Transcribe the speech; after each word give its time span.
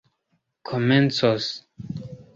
komencos 0.67 1.47